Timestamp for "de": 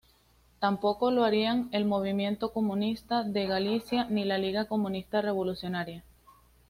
3.23-3.45